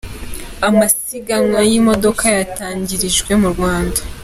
[0.67, 3.99] Amasiganwa y’imodoka yatangirijwe mu Rwanda